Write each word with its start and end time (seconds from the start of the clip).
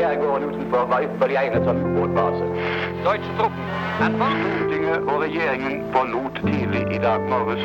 skjærgården 0.00 0.48
utenfor 0.48 0.86
var 0.88 1.04
ypperlig 1.04 1.36
egnet 1.36 1.64
som 1.68 1.76
ubåtbase. 1.84 2.44
Deutsche 3.04 3.32
Truppen. 3.38 3.64
Stortinget 4.00 5.08
og 5.10 5.16
regjeringen 5.22 5.82
forlot 5.92 6.38
tidlig 6.46 6.84
i 6.96 7.00
dag 7.02 7.26
morges 7.28 7.60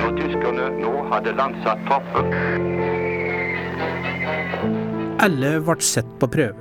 når 0.00 0.16
tyskerne 0.18 0.66
nå 0.82 0.92
hadde 1.12 1.32
landsatt 1.38 1.80
troppen. 1.88 2.28
Alle 5.24 5.54
ble 5.64 5.78
sett 5.80 6.10
på 6.20 6.28
prøve. 6.36 6.60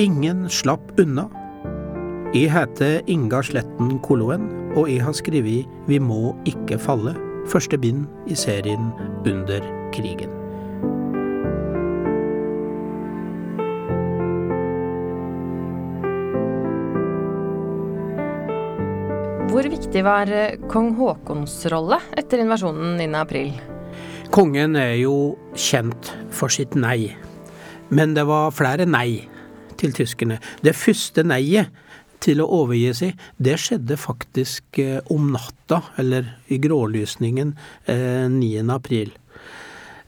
Ingen 0.00 0.48
slapp 0.48 0.96
unna. 1.00 1.26
Jeg 2.34 2.52
heter 2.52 3.00
Inga 3.06 3.42
Sletten 3.42 3.98
Koloen, 4.04 4.48
og 4.76 4.88
jeg 4.92 5.04
har 5.04 5.12
skrevet 5.16 5.68
Vi 5.88 5.98
må 5.98 6.34
ikke 6.48 6.78
falle, 6.78 7.16
første 7.52 7.78
bind 7.78 8.06
i 8.26 8.34
serien 8.34 8.92
Under 9.24 9.60
krigen. 9.92 10.45
Hvor 19.46 19.62
viktig 19.70 20.00
var 20.02 20.30
eh, 20.34 20.56
kong 20.66 20.88
Haakons 20.98 21.54
rolle 21.70 22.00
etter 22.18 22.40
invasjonen 22.42 22.96
9. 22.98 23.06
april? 23.14 23.52
Kongen 24.34 24.74
er 24.74 24.96
jo 24.98 25.36
kjent 25.54 26.10
for 26.34 26.50
sitt 26.50 26.74
nei, 26.74 27.12
men 27.94 28.16
det 28.16 28.24
var 28.26 28.50
flere 28.56 28.88
nei 28.90 29.22
til 29.78 29.94
tyskerne. 29.94 30.40
Det 30.66 30.74
første 30.74 31.22
neiet 31.22 31.70
til 32.26 32.42
å 32.42 32.48
overgi 32.58 32.90
seg, 32.98 33.22
det 33.38 33.54
skjedde 33.62 34.00
faktisk 34.02 34.80
eh, 34.82 34.98
om 35.14 35.30
natta, 35.36 35.82
eller 36.02 36.32
i 36.50 36.58
grålysningen 36.58 37.54
eh, 37.86 38.26
9. 38.32 38.66
april. 38.74 39.14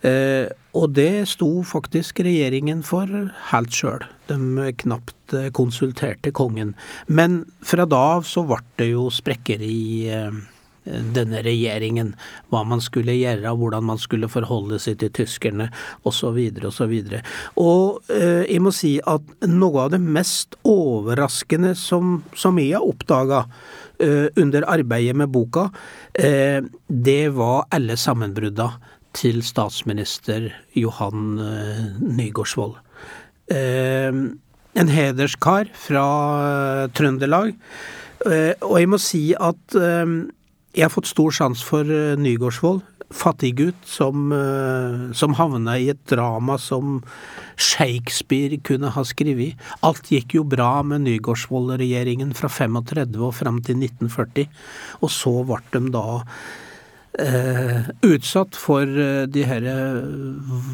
Eh, 0.06 0.46
og 0.78 0.92
det 0.94 1.26
sto 1.30 1.48
faktisk 1.66 2.20
regjeringen 2.22 2.84
for 2.86 3.10
helt 3.50 3.74
sjøl. 3.74 4.04
De 4.30 4.70
knapt 4.84 5.34
eh, 5.34 5.48
konsulterte 5.54 6.30
kongen. 6.34 6.74
Men 7.06 7.42
fra 7.66 7.88
da 7.88 8.04
av 8.18 8.28
så 8.28 8.44
ble 8.46 8.60
det 8.78 8.92
jo 8.92 9.08
sprekker 9.12 9.64
i 9.64 9.80
eh, 10.12 10.38
denne 10.88 11.42
regjeringen. 11.44 12.12
Hva 12.52 12.62
man 12.68 12.82
skulle 12.84 13.16
gjøre, 13.16 13.54
hvordan 13.58 13.86
man 13.88 14.00
skulle 14.00 14.30
forholde 14.30 14.78
seg 14.82 15.00
til 15.02 15.12
tyskerne 15.20 15.68
osv. 16.08 16.38
osv. 16.68 16.94
Og 17.60 18.12
eh, 18.14 18.44
jeg 18.46 18.62
må 18.64 18.72
si 18.74 18.96
at 19.02 19.48
noe 19.48 19.86
av 19.86 19.94
det 19.96 20.02
mest 20.02 20.58
overraskende 20.68 21.74
som, 21.78 22.20
som 22.38 22.60
jeg 22.60 22.76
har 22.76 22.86
oppdaga 22.86 23.44
eh, 23.98 24.28
under 24.38 24.68
arbeidet 24.68 25.16
med 25.18 25.32
boka, 25.34 25.68
eh, 26.14 26.60
det 26.88 27.24
var 27.36 27.66
alle 27.74 27.98
sammenbrudda 27.98 28.70
til 29.18 29.40
statsminister 29.46 30.50
Johan 30.78 31.38
eh, 31.42 31.86
Nygaardsvold. 31.98 32.76
Eh, 33.50 34.20
en 34.78 34.92
hederskar 34.92 35.72
fra 35.86 36.04
eh, 36.42 36.84
Trøndelag. 36.94 37.56
Og 38.66 38.72
jeg 38.74 38.88
må 38.90 38.98
si 38.98 39.20
at 39.38 39.76
jeg 39.78 40.82
har 40.82 40.90
fått 40.90 41.06
stor 41.06 41.30
sans 41.36 41.60
for 41.62 41.86
Nygaardsvold. 42.18 42.80
Fattiggutt 43.14 43.86
som, 43.86 44.32
som 45.16 45.36
havna 45.38 45.76
i 45.78 45.86
et 45.94 46.00
drama 46.10 46.58
som 46.58 46.98
Shakespeare 47.54 48.58
kunne 48.66 48.90
ha 48.90 49.04
skrevet. 49.06 49.54
Alt 49.86 50.10
gikk 50.10 50.34
jo 50.34 50.42
bra 50.42 50.82
med 50.82 51.06
Nygaardsvold-regjeringen 51.06 52.34
fra 52.36 52.50
35 52.50 53.22
og 53.22 53.36
fram 53.38 53.62
til 53.62 53.78
1940. 53.86 54.50
Og 54.98 55.14
så 55.14 55.36
ble 55.46 55.62
de 55.78 55.94
da 55.94 56.08
uh, 57.20 57.88
utsatt 58.06 58.58
for 58.58 58.86
de 59.28 59.44
her 59.48 59.66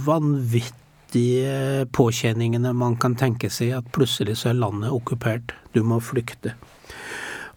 vanvittige 0.07 1.85
påkjenningene 1.95 2.75
man 2.77 2.99
kan 3.01 3.17
tenke 3.19 3.51
seg, 3.53 3.75
at 3.79 3.91
plutselig 3.95 4.39
så 4.41 4.53
er 4.53 4.61
landet 4.61 4.95
okkupert, 4.95 5.55
du 5.75 5.83
må 5.87 6.01
flykte. 6.05 6.55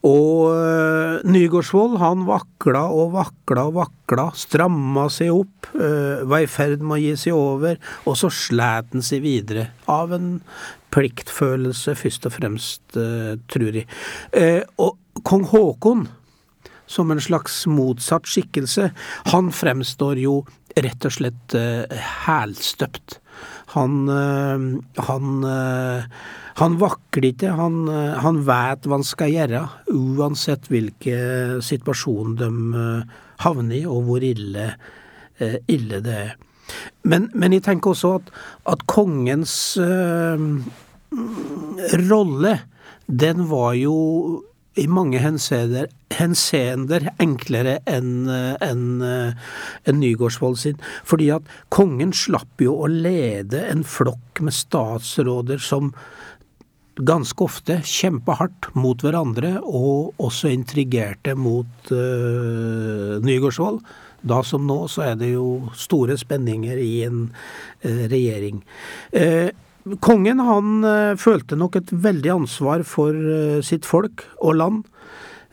Og 0.08 0.53
Nygaardsvold 1.27 1.97
han 1.99 2.27
vakla 2.27 2.83
og 2.93 3.15
vakla 3.15 3.64
og 3.67 3.80
vakla, 3.80 4.27
stramma 4.37 5.08
seg 5.11 5.33
opp, 5.33 5.71
var 5.73 6.43
i 6.45 6.47
ferd 6.47 6.86
med 6.86 6.99
å 6.99 7.02
gi 7.02 7.15
seg 7.17 7.36
over, 7.36 7.80
og 8.05 8.15
så 8.20 8.30
slet 8.31 8.93
han 8.93 9.03
seg 9.03 9.26
videre. 9.26 9.71
Av 9.89 10.14
en 10.15 10.37
pliktfølelse, 10.93 11.97
først 11.97 12.30
og 12.30 12.36
fremst, 12.37 12.86
tror 12.93 13.81
jeg. 13.81 13.89
og 14.77 14.95
kong 15.26 15.47
Haakon, 15.52 16.08
som 16.87 17.11
en 17.11 17.21
slags 17.21 17.65
motsatt 17.70 18.27
skikkelse, 18.30 18.89
han 19.33 19.52
fremstår 19.55 20.21
jo 20.23 20.42
rett 20.77 21.08
og 21.08 21.14
slett 21.15 21.55
hælstøpt. 22.25 23.20
Han, 23.73 24.09
han 25.08 25.26
han 26.58 26.77
vakler 26.81 27.27
ikke, 27.30 27.52
han, 27.53 27.86
han 28.23 28.39
vet 28.47 28.87
hva 28.87 28.97
han 28.97 29.05
skal 29.05 29.33
gjøre, 29.33 29.59
uansett 29.93 30.70
hvilken 30.73 31.61
situasjon 31.65 32.33
de 32.39 32.49
havner 33.43 33.77
i, 33.77 33.83
og 33.86 34.08
hvor 34.08 34.26
ille, 34.26 34.71
ille 35.70 35.99
det 36.05 36.15
er. 36.23 36.33
Men, 37.08 37.30
men, 37.33 37.53
jeg 37.55 37.64
tenker 37.67 37.93
også 37.93 38.15
at, 38.20 38.31
at 38.73 38.83
kongens 38.89 39.53
øh, 39.80 40.42
rolle, 42.09 42.58
den 43.08 43.45
var 43.52 43.77
jo 43.80 43.95
i 44.77 44.88
mange 44.92 45.20
henseender, 45.23 45.89
henseender 46.14 47.10
enklere 47.23 47.80
enn 47.89 48.30
en, 48.30 48.83
en 49.04 49.99
Nygaardsvold 49.99 50.60
sin. 50.61 50.80
Fordi 51.08 51.32
at 51.36 51.49
kongen 51.73 52.14
slapp 52.15 52.61
jo 52.64 52.77
å 52.83 52.89
lede 52.92 53.64
en 53.71 53.83
flokk 53.88 54.43
med 54.45 54.55
statsråder 54.55 55.61
som 55.64 55.93
ganske 56.98 57.43
ofte 57.43 57.80
kjempa 57.86 58.38
hardt 58.39 58.70
mot 58.77 59.02
hverandre, 59.04 59.58
og 59.61 60.17
også 60.23 60.52
intrigerte 60.54 61.36
mot 61.38 61.92
uh, 61.92 63.17
Nygaardsvold. 63.23 63.82
Da 64.27 64.42
som 64.45 64.65
nå 64.67 64.80
så 64.92 65.05
er 65.11 65.20
det 65.20 65.32
jo 65.36 65.70
store 65.77 66.17
spenninger 66.17 66.80
i 66.82 66.94
en 67.08 67.27
uh, 67.30 68.04
regjering. 68.09 68.64
Uh, 69.14 69.49
kongen 70.03 70.42
han 70.43 70.86
uh, 70.86 71.17
følte 71.20 71.58
nok 71.59 71.80
et 71.80 71.92
veldig 71.92 72.33
ansvar 72.36 72.83
for 72.87 73.15
sitt 73.65 73.87
folk 73.87 74.25
og 74.42 74.61
land. 74.61 74.86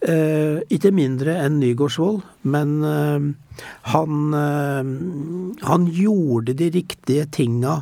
ikke 0.05 0.91
mindre 0.93 1.33
enn 1.41 1.55
Nygaardsvold, 1.62 2.19
men 2.53 2.73
han, 3.89 4.34
han 5.65 5.87
gjorde 5.89 6.53
de 6.59 6.69
riktige 6.75 7.25
tinga 7.33 7.78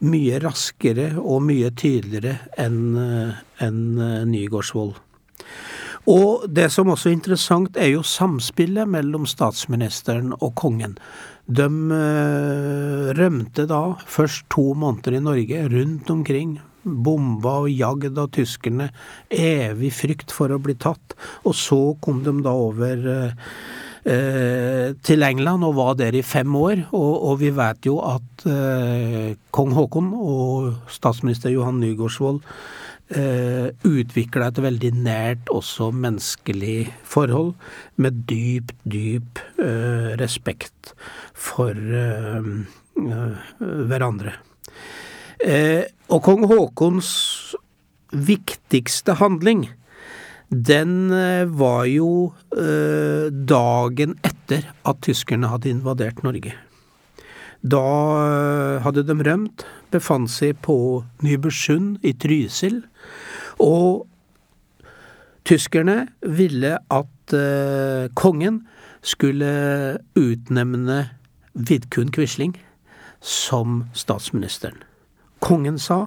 mye 0.00 0.40
raskere 0.40 1.10
og 1.20 1.42
mye 1.44 1.68
tydeligere 1.76 2.38
enn 2.64 2.96
en 2.96 3.82
Nygaardsvold. 4.32 4.94
Og 6.08 6.46
det 6.48 6.70
som 6.72 6.88
også 6.90 7.10
er 7.10 7.18
interessant, 7.18 7.76
er 7.76 7.92
jo 7.92 8.06
samspillet 8.06 8.88
mellom 8.88 9.26
statsministeren 9.28 10.32
og 10.38 10.54
kongen. 10.56 10.96
De 11.50 11.66
eh, 11.66 13.10
rømte 13.18 13.66
da 13.70 13.82
først 14.06 14.46
to 14.54 14.70
måneder 14.78 15.18
i 15.18 15.22
Norge, 15.24 15.66
rundt 15.72 16.10
omkring. 16.14 16.58
Bomba 16.80 17.58
og 17.66 17.74
jagd 17.74 18.16
av 18.18 18.30
tyskerne. 18.32 18.88
Evig 19.28 19.92
frykt 19.92 20.32
for 20.32 20.54
å 20.54 20.62
bli 20.62 20.78
tatt. 20.80 21.18
Og 21.44 21.56
så 21.58 21.80
kom 22.00 22.22
de 22.24 22.38
da 22.46 22.54
over 22.56 23.08
eh, 23.16 23.54
Eh, 24.00 24.94
til 25.04 25.20
England 25.26 25.64
og 25.66 25.74
var 25.76 25.96
der 25.98 26.16
i 26.16 26.22
fem 26.24 26.54
år. 26.56 26.86
Og, 26.96 27.12
og 27.30 27.40
vi 27.42 27.50
vet 27.52 27.84
jo 27.84 27.98
at 28.00 28.46
eh, 28.48 29.36
kong 29.52 29.74
Haakon 29.76 30.14
og 30.16 30.70
statsminister 30.88 31.52
Johan 31.52 31.82
Nygaardsvold 31.82 32.40
eh, 33.16 33.70
utvikla 33.86 34.50
et 34.50 34.60
veldig 34.62 34.92
nært 35.02 35.50
også 35.52 35.90
menneskelig 35.94 36.90
forhold, 37.06 37.54
med 37.96 38.22
dyp, 38.30 38.72
dyp 38.84 39.42
eh, 39.62 40.14
respekt 40.20 40.94
for 41.34 41.74
eh, 41.74 42.52
eh, 43.00 43.50
hverandre. 43.90 44.38
og 46.10 46.20
kong 46.20 46.42
Haakons 46.50 47.10
viktigste 48.12 49.14
handling 49.16 49.68
den 50.50 51.12
eh, 51.14 51.46
var 51.46 51.84
jo 51.86 52.32
eh, 52.58 53.30
dagen 53.30 54.16
etter 54.26 54.66
at 54.82 54.98
tyskerne 55.06 55.46
hadde 55.46 55.70
invadert 55.70 56.24
Norge. 56.26 56.56
Da 57.60 57.86
eh, 58.24 58.82
hadde 58.84 59.04
de 59.04 59.16
rømt, 59.26 59.66
befant 59.92 60.30
seg 60.32 60.60
på 60.64 61.04
Nybergsund 61.24 62.00
i 62.06 62.14
Trysil, 62.16 62.80
og 63.60 64.06
tyskerne 65.44 66.06
ville 66.24 66.76
at 66.80 67.36
eh, 67.36 68.08
kongen 68.16 68.62
skulle 69.04 69.52
utnevne 70.16 71.00
Vidkun 71.52 72.12
Quisling 72.14 72.54
som 73.20 73.84
statsministeren. 73.92 74.80
Kongen 75.40 75.78
sa 75.80 76.06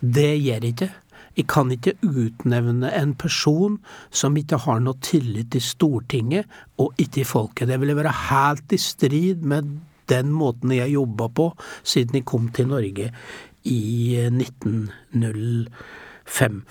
det 0.00 0.32
gjør 0.40 0.66
ikke. 0.70 0.88
Jeg 1.36 1.46
kan 1.48 1.70
ikke 1.72 1.94
utnevne 2.02 2.90
en 2.96 3.12
person 3.14 3.78
som 4.10 4.36
ikke 4.36 4.58
har 4.64 4.80
noe 4.82 4.98
tillit 5.04 5.52
til 5.54 5.62
Stortinget 5.64 6.48
og 6.80 6.96
ikke 7.00 7.22
i 7.22 7.28
folket. 7.28 7.68
Det 7.68 7.78
ville 7.80 7.96
være 7.96 8.16
helt 8.28 8.74
i 8.74 8.80
strid 8.80 9.44
med 9.46 9.68
den 10.10 10.32
måten 10.34 10.74
jeg 10.74 10.96
jobba 10.96 11.30
på 11.32 11.46
siden 11.82 12.20
jeg 12.20 12.28
kom 12.28 12.50
til 12.54 12.66
Norge 12.70 13.10
i 13.68 14.16
1905. 14.26 16.62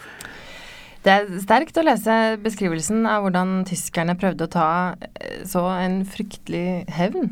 Det 0.99 1.11
er 1.15 1.29
sterkt 1.39 1.77
å 1.79 1.85
lese 1.85 2.13
beskrivelsen 2.43 3.05
av 3.07 3.23
hvordan 3.23 3.61
tyskerne 3.67 4.17
prøvde 4.19 4.49
å 4.49 4.51
ta 4.51 4.71
eh, 4.99 5.45
så 5.47 5.63
en 5.79 6.01
fryktelig 6.07 6.83
hevn 6.91 7.31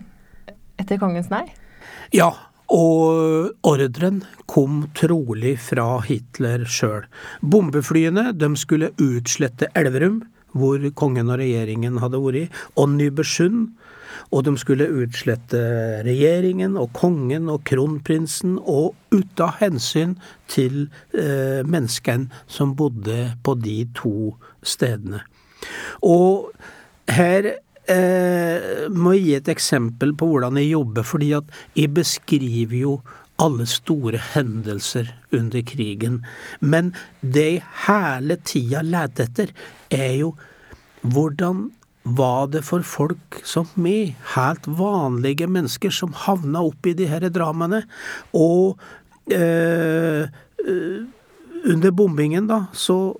etter 0.80 1.00
kongens 1.01 1.27
nei. 1.33 1.44
Ja, 2.15 2.31
og 2.71 3.51
ordren 3.68 4.21
kom 4.48 4.86
trolig 4.95 5.57
fra 5.63 6.00
Hitler 6.06 6.63
sjøl. 6.68 7.07
Bombeflyene 7.42 8.31
de 8.36 8.50
skulle 8.59 8.94
utslette 9.04 9.68
Elverum, 9.75 10.21
hvor 10.57 10.81
kongen 10.98 11.31
og 11.31 11.39
regjeringen 11.42 12.00
hadde 12.01 12.21
vært, 12.24 12.56
og 12.75 12.92
Nybergsund. 12.95 13.69
Og 14.31 14.46
de 14.48 14.56
skulle 14.60 14.90
utslette 15.04 15.60
regjeringen 16.08 16.78
og 16.80 16.92
kongen 16.98 17.50
og 17.52 17.64
kronprinsen, 17.68 18.58
og 18.60 18.96
ut 19.14 19.44
av 19.44 19.58
hensyn 19.62 20.18
til 20.52 20.88
eh, 21.14 21.64
menneskene 21.68 22.31
som 22.52 22.75
bodde 22.78 23.34
på 23.44 23.58
de 23.62 23.80
to 23.98 24.34
stedene. 24.66 25.24
Og 26.06 26.52
her 27.12 27.54
eh, 27.90 28.88
må 28.92 29.16
jeg 29.16 29.24
gi 29.24 29.38
et 29.38 29.54
eksempel 29.56 30.14
på 30.18 30.31
hvordan 30.31 30.60
jeg 30.60 30.74
jobber, 30.74 31.08
fordi 31.08 31.31
at 31.38 31.56
jeg 31.78 31.94
beskriver 31.96 32.78
jo 32.78 32.98
alle 33.42 33.68
store 33.69 34.19
hendelser 34.34 35.12
under 35.36 35.62
krigen. 35.62 36.22
Men 36.60 36.94
det 37.22 37.48
jeg 37.48 37.66
hele 37.86 38.40
tida 38.44 38.84
leter 38.86 39.28
etter, 39.30 39.54
er 39.94 40.14
jo 40.24 40.31
hvordan 41.06 41.68
var 42.15 42.48
det 42.54 42.63
for 42.68 42.86
folk 42.86 43.39
som 43.48 43.68
meg, 43.80 44.15
helt 44.36 44.68
vanlige 44.80 45.48
mennesker, 45.50 45.92
som 45.94 46.15
havna 46.25 46.63
opp 46.68 46.88
i 46.88 46.95
de 46.98 47.07
her 47.09 47.25
dramaene. 47.33 47.83
Og 48.38 48.77
eh, 49.33 50.27
under 51.68 51.95
bombingen, 51.95 52.48
da, 52.50 52.65
så 52.71 53.18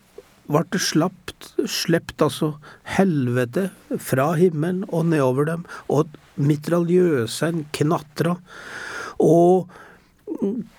ble 0.47 0.63
det 0.71 0.79
slapt, 0.83 1.49
slept 1.67 2.23
altså 2.23 2.53
helvete 2.95 3.67
fra 3.99 4.31
himmelen 4.39 4.85
og 4.87 5.09
nedover 5.11 5.49
dem, 5.49 5.65
og 5.91 6.13
mitraljøsene 6.39 7.67
knatra. 7.75 8.37
Og 9.23 9.67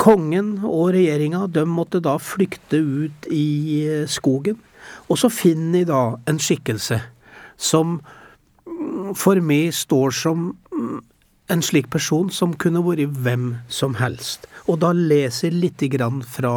kongen 0.01 0.59
og 0.63 0.93
regjeringa, 0.95 1.47
de 1.53 1.65
måtte 1.69 2.01
da 2.05 2.17
flykte 2.21 2.81
ut 2.81 3.29
i 3.33 3.85
skogen. 4.09 4.59
Og 5.09 5.21
så 5.21 5.29
finner 5.33 5.83
de 5.83 5.89
da 5.91 6.03
en 6.31 6.41
skikkelse 6.41 7.01
som 7.59 7.99
mm, 8.65 9.15
for 9.19 9.43
meg 9.45 9.75
står 9.77 10.15
som 10.15 10.53
mm, 10.73 10.99
en 11.49 11.63
slik 11.65 11.89
person 11.93 12.29
som 12.33 12.53
kunne 12.61 12.83
vært 12.85 13.15
hvem 13.25 13.55
som 13.73 13.97
helst. 13.99 14.45
Og 14.69 14.81
da 14.83 14.91
leser 14.93 15.49
jeg 15.49 15.61
litt 15.63 15.85
grann 15.95 16.21
fra, 16.21 16.53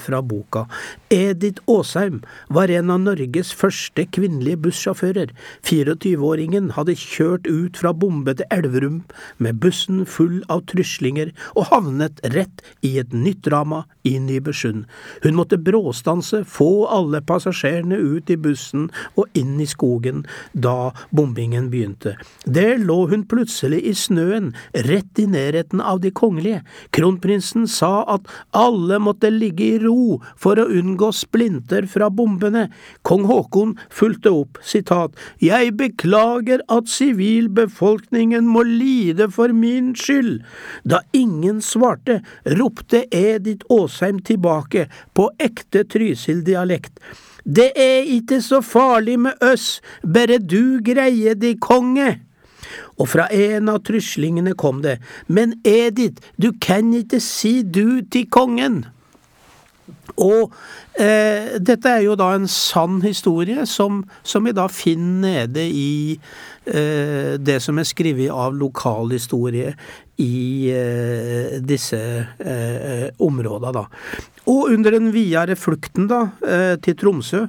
fra 0.00 0.22
boka. 0.24 0.64
Edith 1.12 1.60
Aasheim 1.68 2.22
var 2.48 2.72
en 2.72 2.92
av 2.94 3.02
Norges 3.02 3.50
første 3.52 4.06
kvinnelige 4.08 4.62
bussjåfører. 4.64 5.34
24-åringen 5.68 6.70
hadde 6.78 6.96
kjørt 6.96 7.48
ut 7.50 7.76
fra 7.76 7.92
bombe 7.92 8.32
til 8.38 8.48
Elverum 8.54 9.02
med 9.42 9.60
bussen 9.60 10.06
full 10.08 10.40
av 10.52 10.64
tryslinger 10.72 11.34
og 11.52 11.68
havnet 11.68 12.22
rett 12.32 12.64
i 12.80 12.94
et 13.02 13.12
nytt 13.12 13.44
drama 13.44 13.82
i 14.08 14.14
Nybergsund. 14.22 14.86
Hun 15.26 15.36
måtte 15.36 15.60
bråstanse, 15.60 16.42
få 16.48 16.86
alle 16.88 17.20
passasjerene 17.26 18.00
ut 18.00 18.32
i 18.32 18.38
bussen 18.40 18.88
og 19.12 19.28
inn 19.38 19.58
i 19.60 19.68
skogen 19.68 20.24
da 20.56 20.92
bombingen 21.12 21.68
begynte. 21.72 22.16
Der 22.48 22.80
lå 22.80 23.02
hun 23.12 23.26
plutselig 23.28 23.82
i 23.84 23.94
snø 23.98 24.21
snøen, 24.22 24.52
rett 24.72 25.18
i 25.18 25.26
nærheten 25.26 25.80
av 25.80 26.00
de 26.00 26.10
kongelige. 26.10 26.62
Kronprinsen 26.92 27.66
sa 27.66 28.04
at 28.08 28.28
alle 28.52 28.98
måtte 28.98 29.30
ligge 29.30 29.64
i 29.64 29.78
ro 29.82 30.20
for 30.36 30.58
å 30.58 30.68
unngå 30.70 31.12
splinter 31.12 31.86
fra 31.90 32.10
bombene. 32.10 32.68
Kong 33.02 33.26
Haakon 33.26 33.76
fulgte 33.90 34.30
opp, 34.30 34.58
sitat, 34.62 35.12
Jeg 35.40 35.76
beklager 35.76 36.62
at 36.68 36.88
sivilbefolkningen 36.88 38.46
må 38.46 38.62
lide 38.62 39.28
for 39.30 39.52
min 39.52 39.94
skyld. 39.94 40.42
Da 40.84 41.02
ingen 41.12 41.60
svarte, 41.60 42.22
ropte 42.44 43.06
Edith 43.10 43.66
Aasheim 43.70 44.20
tilbake 44.20 44.88
på 45.14 45.30
ekte 45.38 45.84
Trysil-dialekt. 45.84 47.00
Det 47.44 47.72
er 47.74 48.06
ikke 48.06 48.38
så 48.40 48.60
farlig 48.62 49.18
med 49.18 49.40
oss, 49.42 49.80
bare 50.02 50.38
du 50.38 50.78
greier 50.84 51.34
de, 51.34 51.56
konge 51.58 52.20
og 53.00 53.08
fra 53.08 53.28
en 53.32 53.70
av 53.72 53.82
tryslingene 53.86 54.54
kom 54.58 54.82
det, 54.84 54.98
Men 55.26 55.56
Edith, 55.64 56.22
du 56.36 56.52
kan 56.60 56.92
ikke 56.94 57.20
si 57.20 57.62
du 57.62 58.02
til 58.10 58.28
kongen. 58.30 58.84
Og 60.20 60.52
eh, 61.00 61.56
dette 61.62 61.88
er 61.88 62.04
jo 62.04 62.16
da 62.18 62.32
en 62.36 62.48
sann 62.50 63.00
historie, 63.02 63.64
som, 63.66 64.02
som 64.22 64.44
vi 64.44 64.52
da 64.54 64.66
finner 64.68 65.46
nede 65.48 65.64
i 65.64 66.18
eh, 66.66 67.34
det 67.40 67.58
som 67.64 67.80
er 67.80 67.88
skrevet 67.88 68.30
av 68.30 68.54
lokalhistorie 68.58 69.72
i 70.20 70.36
eh, 70.70 71.58
disse 71.64 72.02
eh, 72.38 73.08
områdene, 73.24 73.72
da. 73.72 73.86
Og 74.52 74.74
under 74.74 74.98
den 74.98 75.12
videre 75.14 75.56
flukten 75.56 76.10
da, 76.10 76.26
eh, 76.44 76.74
til 76.82 76.98
Tromsø, 76.98 77.46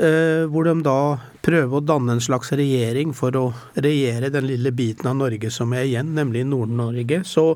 Eh, 0.00 0.46
hvor 0.48 0.64
de 0.64 0.72
da 0.80 1.20
prøver 1.44 1.76
å 1.76 1.84
danne 1.84 2.16
en 2.16 2.22
slags 2.22 2.52
regjering 2.56 3.14
for 3.16 3.36
å 3.38 3.44
regjere 3.74 4.32
den 4.32 4.48
lille 4.50 4.72
biten 4.76 5.08
av 5.10 5.18
Norge 5.20 5.50
som 5.54 5.72
er 5.76 5.88
igjen, 5.88 6.12
nemlig 6.16 6.44
Nord-Norge. 6.48 7.22
Så, 7.28 7.46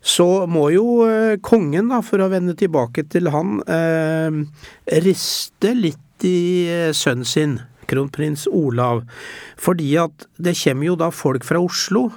så, 0.00 0.28
må 0.50 0.68
jo 0.74 1.02
eh, 1.08 1.36
kongen, 1.44 1.90
da, 1.92 2.02
for 2.06 2.22
å 2.22 2.30
vende 2.32 2.56
tilbake 2.58 3.06
til 3.12 3.32
han, 3.34 3.60
eh, 3.66 4.40
riste 5.04 5.74
litt 5.78 6.26
i 6.28 6.38
eh, 6.70 6.88
sønnen 6.96 7.28
sin, 7.28 7.58
kronprins 7.90 8.46
Olav. 8.48 9.02
Fordi 9.60 9.90
at 10.00 10.26
det 10.40 10.56
kommer 10.62 10.92
jo 10.92 10.98
da 11.00 11.10
folk 11.14 11.44
fra 11.46 11.60
Oslo 11.60 12.08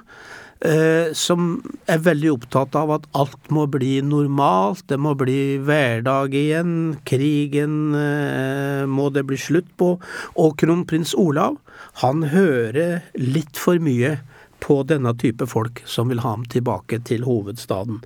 eh, 0.64 1.12
som 1.18 1.58
er 1.92 2.04
veldig 2.06 2.32
opptatt 2.36 2.76
av 2.80 2.94
at 2.96 3.08
alt 3.18 3.52
må 3.54 3.66
bli 3.72 3.98
normalt, 4.06 4.86
det 4.92 5.00
må 5.02 5.16
bli 5.18 5.58
hverdag 5.66 6.36
igjen, 6.38 6.76
krigen 7.08 7.96
eh, 7.98 8.86
må 8.88 9.10
det 9.16 9.26
bli 9.28 9.40
slutt 9.40 9.70
på. 9.80 9.96
Og 10.40 10.56
kronprins 10.62 11.16
Olav, 11.18 11.60
han 12.06 12.28
hører 12.32 13.04
litt 13.20 13.60
for 13.60 13.82
mye 13.84 14.18
på 14.66 14.82
denne 14.90 15.14
type 15.22 15.46
folk 15.50 15.84
som 15.86 16.10
vil 16.10 16.24
ha 16.26 16.34
ham 16.34 16.46
tilbake 16.50 17.00
til 17.06 17.28
hovedstaden. 17.28 18.02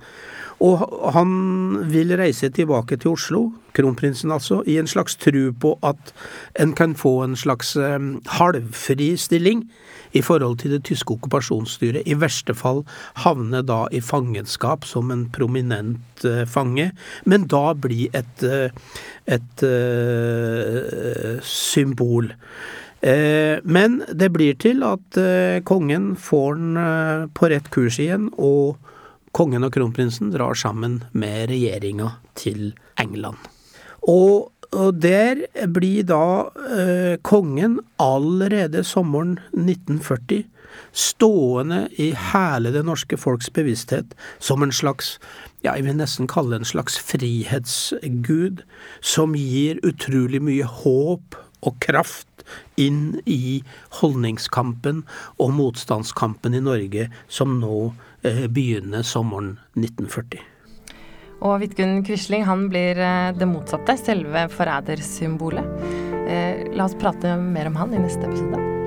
Og 0.60 0.82
han 1.14 1.30
vil 1.88 2.12
reise 2.20 2.50
tilbake 2.52 2.98
til 3.00 3.14
Oslo, 3.14 3.46
kronprinsen 3.72 4.32
altså, 4.34 4.60
i 4.68 4.76
en 4.76 4.90
slags 4.90 5.16
tru 5.16 5.54
på 5.56 5.72
at 5.86 6.12
en 6.60 6.74
kan 6.76 6.92
få 6.98 7.22
en 7.24 7.36
slags 7.38 7.72
halvfri 8.36 9.14
stilling 9.16 9.64
i 10.12 10.20
forhold 10.22 10.58
til 10.60 10.74
det 10.74 10.82
tyske 10.84 11.14
okkupasjonsstyret. 11.14 12.04
I 12.04 12.18
verste 12.20 12.54
fall 12.56 12.82
havne 13.24 13.62
da 13.66 13.84
i 13.94 14.02
fangenskap 14.04 14.84
som 14.88 15.10
en 15.14 15.28
prominent 15.32 16.26
uh, 16.26 16.44
fange, 16.50 16.90
men 17.24 17.46
da 17.48 17.70
bli 17.78 18.10
et, 18.12 18.44
et, 18.44 18.92
et 19.38 19.64
uh, 19.64 21.40
symbol. 21.46 22.32
Men 23.00 23.94
det 24.12 24.28
blir 24.34 24.58
til 24.60 24.82
at 24.84 25.16
kongen 25.64 26.10
får 26.20 26.58
den 26.58 27.30
på 27.32 27.48
rett 27.48 27.70
kurs 27.72 27.96
igjen, 28.02 28.26
og 28.36 28.76
kongen 29.32 29.64
og 29.64 29.72
kronprinsen 29.72 30.34
drar 30.34 30.58
sammen 30.58 30.98
med 31.16 31.48
regjeringa 31.48 32.10
til 32.36 32.74
England. 33.00 33.40
Og 34.04 34.52
og 34.70 35.00
der 35.02 35.46
blir 35.74 36.04
da 36.06 36.46
eh, 36.70 37.16
kongen 37.26 37.80
allerede 37.98 38.84
sommeren 38.86 39.38
1940 39.50 40.44
stående 40.94 41.88
i 41.98 42.12
hele 42.14 42.70
det 42.74 42.84
norske 42.86 43.18
folks 43.18 43.50
bevissthet 43.50 44.14
som 44.38 44.62
en 44.62 44.72
slags, 44.72 45.16
ja, 45.64 45.74
jeg 45.74 45.88
vil 45.88 45.98
nesten 45.98 46.30
kalle 46.30 46.54
det 46.54 46.62
en 46.62 46.70
slags 46.70 46.98
frihetsgud, 47.02 48.62
som 49.02 49.34
gir 49.34 49.82
utrolig 49.86 50.42
mye 50.42 50.66
håp 50.66 51.34
og 51.66 51.78
kraft 51.84 52.44
inn 52.80 53.20
i 53.28 53.60
holdningskampen 54.00 55.04
og 55.40 55.52
motstandskampen 55.58 56.56
i 56.56 56.62
Norge, 56.64 57.08
som 57.28 57.58
nå 57.60 57.90
eh, 58.24 58.46
begynner 58.50 59.06
sommeren 59.06 59.56
1940. 59.76 60.40
Og 61.40 61.56
Vidkun 61.62 62.02
Quisling 62.04 62.44
han 62.48 62.66
blir 62.72 62.98
eh, 63.00 63.30
det 63.36 63.48
motsatte, 63.48 63.96
selve 64.00 64.48
forrædersymbolet. 64.52 65.86
Eh, 66.26 66.66
la 66.76 66.88
oss 66.88 66.98
prate 67.00 67.36
mer 67.40 67.70
om 67.72 67.80
han 67.80 67.96
i 67.96 68.02
neste 68.02 68.28
episode. 68.28 68.79